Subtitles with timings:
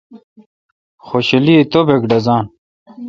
[1.05, 2.43] خوشیلی توبک ڈزان۔